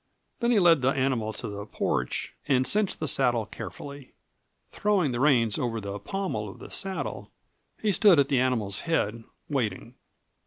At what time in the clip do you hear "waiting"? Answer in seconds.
9.47-9.93